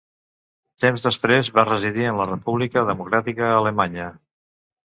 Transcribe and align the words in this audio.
Temps 0.83 1.03
després 1.07 1.51
va 1.59 1.67
residir 1.69 2.09
en 2.13 2.19
la 2.21 2.27
República 2.31 2.85
Democràtica 2.91 3.55
Alemanya. 3.59 4.09